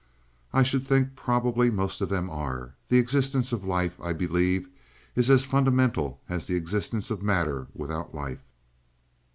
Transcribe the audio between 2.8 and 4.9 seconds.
The existence of life, I believe,